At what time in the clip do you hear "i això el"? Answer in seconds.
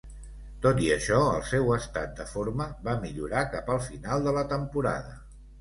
0.85-1.43